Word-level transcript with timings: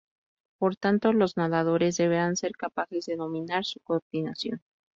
Por 0.57 0.75
tanto, 0.77 1.13
los 1.13 1.37
nadadores 1.37 1.95
deberán 1.95 2.35
ser 2.35 2.53
capaces 2.53 3.05
de 3.05 3.17
dominar 3.17 3.65
su 3.65 3.79
coordinación. 3.81 4.63